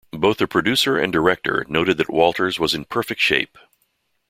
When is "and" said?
0.97-1.13